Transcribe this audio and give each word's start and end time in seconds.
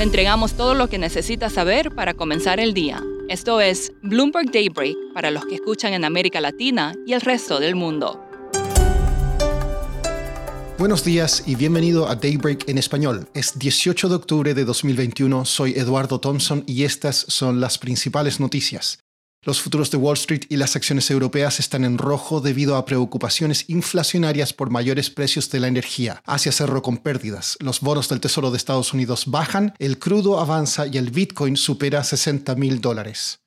Le 0.00 0.04
entregamos 0.04 0.54
todo 0.54 0.72
lo 0.72 0.88
que 0.88 0.96
necesita 0.96 1.50
saber 1.50 1.94
para 1.94 2.14
comenzar 2.14 2.58
el 2.58 2.72
día. 2.72 3.04
Esto 3.28 3.60
es 3.60 3.92
Bloomberg 4.02 4.50
Daybreak 4.50 4.96
para 5.12 5.30
los 5.30 5.44
que 5.44 5.56
escuchan 5.56 5.92
en 5.92 6.06
América 6.06 6.40
Latina 6.40 6.94
y 7.06 7.12
el 7.12 7.20
resto 7.20 7.60
del 7.60 7.74
mundo. 7.74 8.18
Buenos 10.78 11.04
días 11.04 11.42
y 11.46 11.54
bienvenido 11.54 12.08
a 12.08 12.14
Daybreak 12.14 12.66
en 12.70 12.78
español. 12.78 13.28
Es 13.34 13.58
18 13.58 14.08
de 14.08 14.14
octubre 14.14 14.54
de 14.54 14.64
2021, 14.64 15.44
soy 15.44 15.72
Eduardo 15.72 16.18
Thompson 16.18 16.64
y 16.66 16.84
estas 16.84 17.16
son 17.28 17.60
las 17.60 17.76
principales 17.76 18.40
noticias. 18.40 19.00
Los 19.42 19.62
futuros 19.62 19.90
de 19.90 19.96
Wall 19.96 20.18
Street 20.18 20.42
y 20.50 20.56
las 20.56 20.76
acciones 20.76 21.10
europeas 21.10 21.60
están 21.60 21.84
en 21.84 21.96
rojo 21.96 22.42
debido 22.42 22.76
a 22.76 22.84
preocupaciones 22.84 23.64
inflacionarias 23.68 24.52
por 24.52 24.68
mayores 24.68 25.08
precios 25.08 25.48
de 25.48 25.60
la 25.60 25.68
energía. 25.68 26.22
Asia 26.26 26.52
cerró 26.52 26.82
con 26.82 26.98
pérdidas. 26.98 27.56
Los 27.58 27.80
bonos 27.80 28.10
del 28.10 28.20
Tesoro 28.20 28.50
de 28.50 28.58
Estados 28.58 28.92
Unidos 28.92 29.24
bajan, 29.26 29.72
el 29.78 29.98
crudo 29.98 30.40
avanza 30.40 30.86
y 30.86 30.98
el 30.98 31.10
Bitcoin 31.10 31.56
supera 31.56 32.04
60 32.04 32.54
mil 32.56 32.82
dólares. 32.82 33.40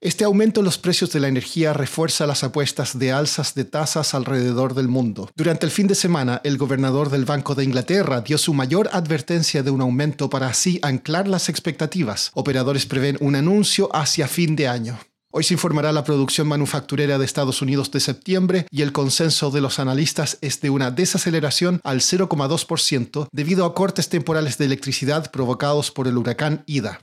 Este 0.00 0.24
aumento 0.24 0.60
en 0.60 0.64
los 0.64 0.78
precios 0.78 1.12
de 1.12 1.20
la 1.20 1.28
energía 1.28 1.74
refuerza 1.74 2.26
las 2.26 2.42
apuestas 2.42 2.98
de 2.98 3.12
alzas 3.12 3.54
de 3.54 3.66
tasas 3.66 4.14
alrededor 4.14 4.72
del 4.74 4.88
mundo. 4.88 5.30
Durante 5.36 5.66
el 5.66 5.72
fin 5.72 5.86
de 5.86 5.94
semana, 5.94 6.40
el 6.44 6.56
gobernador 6.56 7.10
del 7.10 7.26
Banco 7.26 7.54
de 7.54 7.64
Inglaterra 7.64 8.22
dio 8.22 8.38
su 8.38 8.54
mayor 8.54 8.88
advertencia 8.92 9.62
de 9.62 9.70
un 9.70 9.82
aumento 9.82 10.30
para 10.30 10.48
así 10.48 10.78
anclar 10.80 11.28
las 11.28 11.50
expectativas. 11.50 12.30
Operadores 12.32 12.86
prevén 12.86 13.18
un 13.20 13.34
anuncio 13.36 13.94
hacia 13.94 14.26
fin 14.26 14.56
de 14.56 14.68
año. 14.68 14.98
Hoy 15.36 15.42
se 15.42 15.54
informará 15.54 15.90
la 15.90 16.04
producción 16.04 16.46
manufacturera 16.46 17.18
de 17.18 17.24
Estados 17.24 17.60
Unidos 17.60 17.90
de 17.90 17.98
septiembre 17.98 18.68
y 18.70 18.82
el 18.82 18.92
consenso 18.92 19.50
de 19.50 19.60
los 19.60 19.80
analistas 19.80 20.38
es 20.42 20.60
de 20.60 20.70
una 20.70 20.92
desaceleración 20.92 21.80
al 21.82 22.02
0,2% 22.02 23.26
debido 23.32 23.64
a 23.64 23.74
cortes 23.74 24.08
temporales 24.08 24.58
de 24.58 24.66
electricidad 24.66 25.32
provocados 25.32 25.90
por 25.90 26.06
el 26.06 26.18
huracán 26.18 26.62
Ida. 26.66 27.00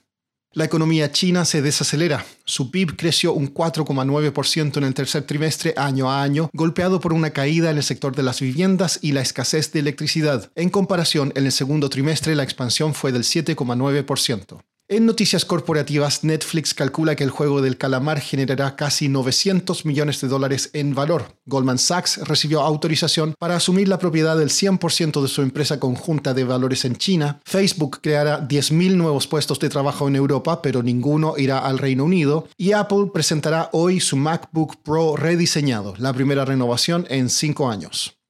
La 0.54 0.64
economía 0.64 1.12
china 1.12 1.44
se 1.44 1.62
desacelera. 1.62 2.26
Su 2.46 2.72
PIB 2.72 2.96
creció 2.96 3.34
un 3.34 3.54
4,9% 3.54 4.78
en 4.78 4.84
el 4.86 4.94
tercer 4.94 5.24
trimestre 5.24 5.74
año 5.76 6.10
a 6.10 6.24
año, 6.24 6.50
golpeado 6.54 7.02
por 7.02 7.12
una 7.12 7.32
caída 7.32 7.70
en 7.70 7.76
el 7.76 7.84
sector 7.84 8.16
de 8.16 8.24
las 8.24 8.40
viviendas 8.40 9.00
y 9.02 9.12
la 9.12 9.20
escasez 9.20 9.74
de 9.74 9.82
electricidad. 9.82 10.50
En 10.56 10.70
comparación, 10.70 11.34
en 11.36 11.48
el 11.48 11.52
segundo 11.52 11.90
trimestre 11.90 12.34
la 12.36 12.44
expansión 12.44 12.94
fue 12.94 13.12
del 13.12 13.24
7,9%. 13.24 14.62
En 14.92 15.06
noticias 15.06 15.46
corporativas, 15.46 16.26
Netflix 16.26 16.74
calcula 16.74 17.16
que 17.16 17.24
el 17.24 17.30
juego 17.30 17.62
del 17.62 17.78
calamar 17.78 18.20
generará 18.20 18.76
casi 18.76 19.08
900 19.08 19.86
millones 19.86 20.20
de 20.20 20.28
dólares 20.28 20.70
en 20.74 20.94
valor. 20.94 21.28
Goldman 21.46 21.78
Sachs 21.78 22.18
recibió 22.28 22.60
autorización 22.60 23.34
para 23.40 23.56
asumir 23.56 23.88
la 23.88 24.00
propiedad 24.00 24.36
del 24.36 24.50
100% 24.50 25.22
de 25.22 25.30
su 25.30 25.44
empresa 25.44 25.80
conjunta 25.80 26.34
de 26.34 26.44
valores 26.44 26.84
en 26.84 26.98
China. 26.98 27.40
Facebook 27.46 28.02
creará 28.02 28.46
10.000 28.46 28.98
nuevos 28.98 29.28
puestos 29.28 29.60
de 29.60 29.70
trabajo 29.70 30.10
en 30.10 30.18
Europa, 30.18 30.62
pero 30.62 30.84
ninguno 30.84 31.36
irá 31.38 31.60
al 31.60 31.78
Reino 31.78 32.04
Unido. 32.04 32.50
Y 32.58 32.74
Apple 32.74 33.12
presentará 33.14 33.70
hoy 33.72 34.02
su 34.02 34.18
MacBook 34.18 34.84
Pro 34.84 35.16
rediseñado, 35.16 35.94
la 36.00 36.12
primera 36.12 36.44
renovación 36.44 37.08
en 37.10 37.30
cinco 37.30 37.70
años. 37.70 38.21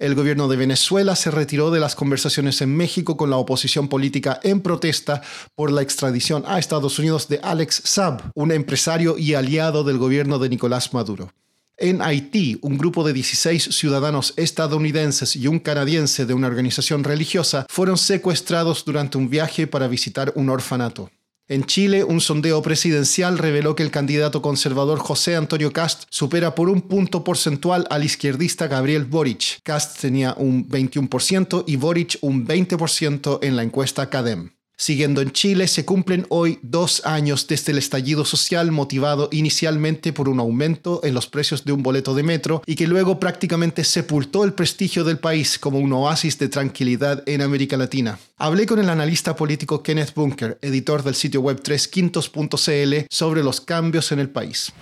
El 0.00 0.16
gobierno 0.16 0.48
de 0.48 0.56
Venezuela 0.56 1.14
se 1.14 1.30
retiró 1.30 1.70
de 1.70 1.78
las 1.78 1.94
conversaciones 1.94 2.60
en 2.60 2.76
México 2.76 3.16
con 3.16 3.30
la 3.30 3.36
oposición 3.36 3.86
política 3.86 4.40
en 4.42 4.60
protesta 4.60 5.22
por 5.54 5.70
la 5.70 5.82
extradición 5.82 6.42
a 6.48 6.58
Estados 6.58 6.98
Unidos 6.98 7.28
de 7.28 7.38
Alex 7.40 7.82
Saab, 7.84 8.32
un 8.34 8.50
empresario 8.50 9.16
y 9.16 9.34
aliado 9.34 9.84
del 9.84 9.98
gobierno 9.98 10.40
de 10.40 10.48
Nicolás 10.48 10.92
Maduro. 10.92 11.30
En 11.76 12.02
Haití, 12.02 12.58
un 12.62 12.76
grupo 12.76 13.04
de 13.04 13.12
16 13.12 13.68
ciudadanos 13.70 14.34
estadounidenses 14.36 15.36
y 15.36 15.46
un 15.46 15.60
canadiense 15.60 16.26
de 16.26 16.34
una 16.34 16.48
organización 16.48 17.04
religiosa 17.04 17.64
fueron 17.68 17.96
secuestrados 17.96 18.84
durante 18.84 19.16
un 19.16 19.30
viaje 19.30 19.68
para 19.68 19.86
visitar 19.86 20.32
un 20.34 20.48
orfanato. 20.50 21.10
En 21.46 21.64
Chile, 21.64 22.04
un 22.04 22.22
sondeo 22.22 22.62
presidencial 22.62 23.36
reveló 23.36 23.76
que 23.76 23.82
el 23.82 23.90
candidato 23.90 24.40
conservador 24.40 24.98
José 24.98 25.36
Antonio 25.36 25.74
Cast 25.74 26.04
supera 26.08 26.54
por 26.54 26.70
un 26.70 26.80
punto 26.80 27.22
porcentual 27.22 27.86
al 27.90 28.02
izquierdista 28.02 28.66
Gabriel 28.66 29.04
Boric. 29.04 29.60
Cast 29.62 30.00
tenía 30.00 30.32
un 30.38 30.66
21% 30.66 31.64
y 31.66 31.76
Boric 31.76 32.16
un 32.22 32.46
20% 32.46 33.40
en 33.42 33.56
la 33.56 33.62
encuesta 33.62 34.08
CADEM. 34.08 34.53
Siguiendo 34.76 35.20
en 35.20 35.30
Chile, 35.30 35.68
se 35.68 35.84
cumplen 35.84 36.26
hoy 36.30 36.58
dos 36.62 37.06
años 37.06 37.46
desde 37.46 37.70
el 37.70 37.78
estallido 37.78 38.24
social 38.24 38.72
motivado 38.72 39.28
inicialmente 39.30 40.12
por 40.12 40.28
un 40.28 40.40
aumento 40.40 41.00
en 41.04 41.14
los 41.14 41.28
precios 41.28 41.64
de 41.64 41.70
un 41.70 41.84
boleto 41.84 42.12
de 42.12 42.24
metro 42.24 42.60
y 42.66 42.74
que 42.74 42.88
luego 42.88 43.20
prácticamente 43.20 43.84
sepultó 43.84 44.42
el 44.42 44.52
prestigio 44.52 45.04
del 45.04 45.18
país 45.18 45.60
como 45.60 45.78
un 45.78 45.92
oasis 45.92 46.40
de 46.40 46.48
tranquilidad 46.48 47.22
en 47.26 47.42
América 47.42 47.76
Latina. 47.76 48.18
Hablé 48.36 48.66
con 48.66 48.80
el 48.80 48.90
analista 48.90 49.36
político 49.36 49.80
Kenneth 49.80 50.12
Bunker, 50.12 50.58
editor 50.60 51.04
del 51.04 51.14
sitio 51.14 51.40
web 51.40 51.62
3quintos.cl, 51.62 53.06
sobre 53.08 53.44
los 53.44 53.60
cambios 53.60 54.10
en 54.10 54.18
el 54.18 54.30
país 54.30 54.72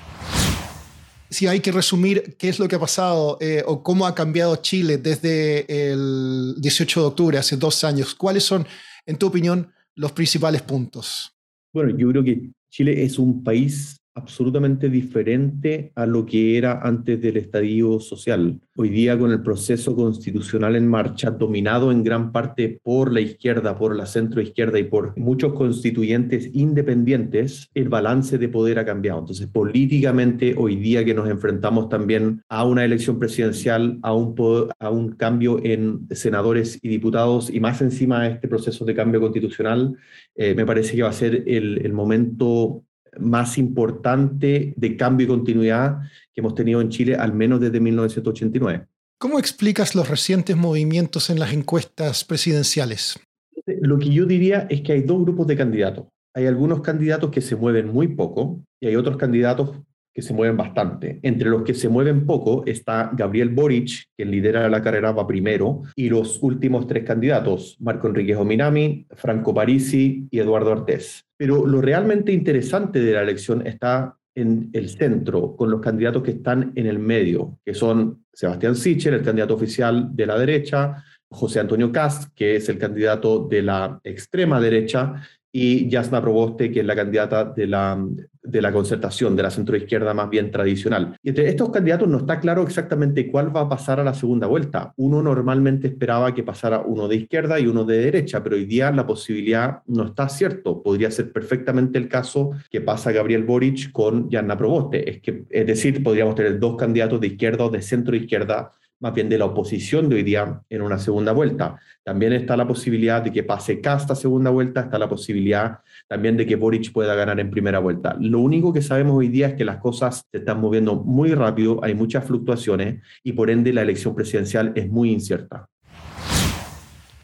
si 1.28 1.46
hay 1.46 1.60
que 1.60 1.72
resumir 1.72 2.36
qué 2.38 2.50
es 2.50 2.58
lo 2.58 2.68
que 2.68 2.76
ha 2.76 2.78
pasado 2.78 3.38
eh, 3.40 3.64
o 3.66 3.82
cómo 3.82 4.06
ha 4.06 4.14
cambiado 4.14 4.54
Chile 4.56 4.98
desde 4.98 5.64
el 5.90 6.56
18 6.58 7.00
de 7.00 7.06
octubre, 7.06 7.38
hace 7.38 7.56
dos 7.56 7.84
años, 7.84 8.14
¿cuáles 8.14 8.44
son, 8.44 8.66
en 9.06 9.16
tu 9.16 9.28
opinión, 9.28 9.72
los 9.96 10.12
principales 10.12 10.62
puntos? 10.62 11.32
Bueno, 11.72 11.96
yo 11.96 12.08
creo 12.10 12.24
que 12.24 12.50
Chile 12.70 13.02
es 13.02 13.18
un 13.18 13.42
país 13.42 13.96
absolutamente 14.14 14.88
diferente 14.88 15.92
a 15.94 16.06
lo 16.06 16.26
que 16.26 16.58
era 16.58 16.80
antes 16.82 17.20
del 17.20 17.38
estadio 17.38 17.98
social. 17.98 18.60
Hoy 18.76 18.90
día 18.90 19.18
con 19.18 19.30
el 19.30 19.42
proceso 19.42 19.94
constitucional 19.96 20.76
en 20.76 20.86
marcha, 20.86 21.30
dominado 21.30 21.90
en 21.90 22.02
gran 22.04 22.32
parte 22.32 22.80
por 22.82 23.12
la 23.12 23.20
izquierda, 23.20 23.76
por 23.76 23.96
la 23.96 24.06
centroizquierda 24.06 24.78
y 24.78 24.84
por 24.84 25.16
muchos 25.18 25.54
constituyentes 25.54 26.50
independientes, 26.54 27.70
el 27.74 27.88
balance 27.88 28.38
de 28.38 28.48
poder 28.48 28.78
ha 28.78 28.84
cambiado. 28.84 29.20
Entonces, 29.20 29.46
políticamente, 29.46 30.54
hoy 30.56 30.76
día 30.76 31.04
que 31.04 31.14
nos 31.14 31.28
enfrentamos 31.28 31.88
también 31.88 32.42
a 32.48 32.64
una 32.64 32.84
elección 32.84 33.18
presidencial, 33.18 33.98
a 34.02 34.14
un, 34.14 34.34
a 34.78 35.16
cambio 35.16 35.60
en 35.62 36.06
senadores 36.10 36.78
y 36.82 36.88
diputados 36.88 37.50
y 37.50 37.60
más 37.60 37.80
encima 37.80 38.22
de 38.22 38.30
este 38.30 38.48
proceso 38.48 38.84
de 38.84 38.94
cambio 38.94 39.20
constitucional, 39.20 39.96
eh, 40.34 40.54
me 40.54 40.66
parece 40.66 40.96
que 40.96 41.02
va 41.02 41.10
a 41.10 41.12
ser 41.12 41.44
el, 41.46 41.84
el 41.84 41.92
momento 41.92 42.84
más 43.18 43.58
importante 43.58 44.74
de 44.76 44.96
cambio 44.96 45.26
y 45.26 45.28
continuidad 45.28 46.00
que 46.32 46.40
hemos 46.40 46.54
tenido 46.54 46.80
en 46.80 46.88
Chile, 46.88 47.14
al 47.14 47.32
menos 47.32 47.60
desde 47.60 47.80
1989. 47.80 48.86
¿Cómo 49.18 49.38
explicas 49.38 49.94
los 49.94 50.08
recientes 50.08 50.56
movimientos 50.56 51.30
en 51.30 51.38
las 51.38 51.52
encuestas 51.52 52.24
presidenciales? 52.24 53.20
Lo 53.66 53.98
que 53.98 54.10
yo 54.10 54.26
diría 54.26 54.66
es 54.68 54.80
que 54.80 54.92
hay 54.92 55.02
dos 55.02 55.22
grupos 55.22 55.46
de 55.46 55.56
candidatos. 55.56 56.06
Hay 56.34 56.46
algunos 56.46 56.80
candidatos 56.80 57.30
que 57.30 57.40
se 57.40 57.54
mueven 57.54 57.92
muy 57.92 58.08
poco 58.08 58.64
y 58.80 58.88
hay 58.88 58.96
otros 58.96 59.16
candidatos 59.16 59.76
que 60.14 60.22
se 60.22 60.34
mueven 60.34 60.56
bastante. 60.56 61.18
Entre 61.22 61.48
los 61.48 61.62
que 61.62 61.74
se 61.74 61.88
mueven 61.88 62.26
poco 62.26 62.64
está 62.66 63.10
Gabriel 63.14 63.48
Boric, 63.48 64.08
que 64.16 64.24
lidera 64.24 64.68
la 64.68 64.82
carrera, 64.82 65.12
va 65.12 65.26
primero, 65.26 65.82
y 65.96 66.08
los 66.08 66.42
últimos 66.42 66.86
tres 66.86 67.04
candidatos, 67.04 67.76
Marco 67.80 68.08
Enrique 68.08 68.36
Ominami, 68.36 69.06
Franco 69.10 69.54
Parisi 69.54 70.26
y 70.30 70.38
Eduardo 70.38 70.72
Artés. 70.72 71.24
Pero 71.36 71.66
lo 71.66 71.80
realmente 71.80 72.32
interesante 72.32 73.00
de 73.00 73.12
la 73.12 73.22
elección 73.22 73.66
está 73.66 74.16
en 74.34 74.70
el 74.72 74.88
centro, 74.88 75.56
con 75.56 75.70
los 75.70 75.80
candidatos 75.80 76.22
que 76.22 76.32
están 76.32 76.72
en 76.74 76.86
el 76.86 76.98
medio, 76.98 77.58
que 77.64 77.74
son 77.74 78.24
Sebastián 78.32 78.76
Sichel, 78.76 79.14
el 79.14 79.22
candidato 79.22 79.54
oficial 79.54 80.08
de 80.14 80.26
la 80.26 80.38
derecha, 80.38 81.04
José 81.30 81.60
Antonio 81.60 81.92
Cast, 81.92 82.32
que 82.34 82.56
es 82.56 82.68
el 82.68 82.78
candidato 82.78 83.46
de 83.46 83.62
la 83.62 84.00
extrema 84.04 84.60
derecha, 84.60 85.22
y 85.52 85.88
Yasna 85.88 86.22
Proboste, 86.22 86.70
que 86.70 86.80
es 86.80 86.86
la 86.86 86.96
candidata 86.96 87.44
de 87.44 87.66
la, 87.66 88.02
de 88.42 88.60
la 88.60 88.72
concertación, 88.72 89.36
de 89.36 89.42
la 89.42 89.50
centroizquierda 89.50 90.14
más 90.14 90.28
bien 90.28 90.50
tradicional. 90.50 91.16
Y 91.22 91.30
entre 91.30 91.48
estos 91.48 91.70
candidatos 91.70 92.08
no 92.08 92.18
está 92.18 92.40
claro 92.40 92.62
exactamente 92.62 93.30
cuál 93.30 93.54
va 93.54 93.62
a 93.62 93.68
pasar 93.68 94.00
a 94.00 94.04
la 94.04 94.14
segunda 94.14 94.46
vuelta. 94.46 94.92
Uno 94.96 95.22
normalmente 95.22 95.88
esperaba 95.88 96.34
que 96.34 96.42
pasara 96.42 96.80
uno 96.80 97.08
de 97.08 97.16
izquierda 97.16 97.60
y 97.60 97.66
uno 97.66 97.84
de 97.84 97.98
derecha, 97.98 98.42
pero 98.42 98.56
hoy 98.56 98.64
día 98.64 98.90
la 98.90 99.06
posibilidad 99.06 99.82
no 99.86 100.06
está 100.06 100.28
cierto. 100.28 100.82
Podría 100.82 101.10
ser 101.10 101.32
perfectamente 101.32 101.98
el 101.98 102.08
caso 102.08 102.52
que 102.70 102.80
pasa 102.80 103.12
Gabriel 103.12 103.44
Boric 103.44 103.92
con 103.92 104.28
Yasna 104.28 104.56
Proboste. 104.56 105.08
Es, 105.08 105.20
que, 105.20 105.44
es 105.48 105.66
decir, 105.66 106.02
podríamos 106.02 106.34
tener 106.34 106.58
dos 106.58 106.76
candidatos 106.76 107.20
de 107.20 107.28
izquierda 107.28 107.64
o 107.64 107.70
de 107.70 107.82
centroizquierda 107.82 108.72
más 109.02 109.12
bien 109.12 109.28
de 109.28 109.36
la 109.36 109.46
oposición 109.46 110.08
de 110.08 110.16
hoy 110.16 110.22
día 110.22 110.62
en 110.70 110.80
una 110.80 110.96
segunda 110.96 111.32
vuelta. 111.32 111.76
También 112.04 112.32
está 112.32 112.56
la 112.56 112.66
posibilidad 112.66 113.20
de 113.20 113.32
que 113.32 113.42
pase 113.42 113.80
Casta 113.80 114.14
segunda 114.14 114.50
vuelta, 114.50 114.82
está 114.82 114.98
la 114.98 115.08
posibilidad 115.08 115.80
también 116.08 116.36
de 116.36 116.46
que 116.46 116.54
Boric 116.54 116.92
pueda 116.92 117.14
ganar 117.16 117.40
en 117.40 117.50
primera 117.50 117.80
vuelta. 117.80 118.16
Lo 118.20 118.38
único 118.38 118.72
que 118.72 118.80
sabemos 118.80 119.16
hoy 119.16 119.28
día 119.28 119.48
es 119.48 119.54
que 119.54 119.64
las 119.64 119.78
cosas 119.78 120.24
se 120.30 120.38
están 120.38 120.60
moviendo 120.60 120.94
muy 120.94 121.34
rápido, 121.34 121.80
hay 121.82 121.94
muchas 121.94 122.24
fluctuaciones 122.24 123.02
y 123.24 123.32
por 123.32 123.50
ende 123.50 123.72
la 123.72 123.82
elección 123.82 124.14
presidencial 124.14 124.72
es 124.76 124.88
muy 124.88 125.10
incierta. 125.10 125.68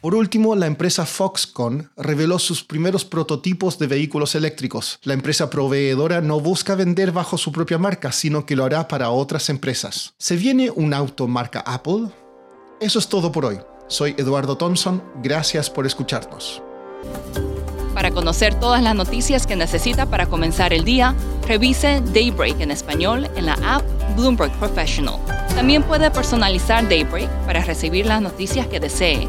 Por 0.00 0.14
último, 0.14 0.54
la 0.54 0.66
empresa 0.66 1.04
Foxconn 1.06 1.90
reveló 1.96 2.38
sus 2.38 2.62
primeros 2.62 3.04
prototipos 3.04 3.78
de 3.78 3.88
vehículos 3.88 4.34
eléctricos. 4.36 5.00
La 5.02 5.14
empresa 5.14 5.50
proveedora 5.50 6.20
no 6.20 6.40
busca 6.40 6.76
vender 6.76 7.10
bajo 7.10 7.36
su 7.36 7.50
propia 7.50 7.78
marca, 7.78 8.12
sino 8.12 8.46
que 8.46 8.54
lo 8.54 8.64
hará 8.64 8.86
para 8.86 9.10
otras 9.10 9.48
empresas. 9.48 10.14
¿Se 10.16 10.36
viene 10.36 10.70
un 10.70 10.94
auto 10.94 11.26
marca 11.26 11.60
Apple? 11.60 12.10
Eso 12.80 13.00
es 13.00 13.08
todo 13.08 13.32
por 13.32 13.44
hoy. 13.44 13.58
Soy 13.88 14.14
Eduardo 14.18 14.56
Thompson, 14.56 15.02
gracias 15.22 15.68
por 15.68 15.84
escucharnos. 15.84 16.62
Para 17.92 18.12
conocer 18.12 18.54
todas 18.54 18.80
las 18.80 18.94
noticias 18.94 19.48
que 19.48 19.56
necesita 19.56 20.06
para 20.06 20.26
comenzar 20.26 20.72
el 20.72 20.84
día, 20.84 21.16
revise 21.48 22.00
Daybreak 22.14 22.60
en 22.60 22.70
español 22.70 23.28
en 23.34 23.46
la 23.46 23.54
app 23.54 23.82
Bloomberg 24.14 24.52
Professional. 24.60 25.18
También 25.56 25.82
puede 25.82 26.08
personalizar 26.12 26.88
Daybreak 26.88 27.28
para 27.46 27.64
recibir 27.64 28.06
las 28.06 28.22
noticias 28.22 28.68
que 28.68 28.78
desee. 28.78 29.28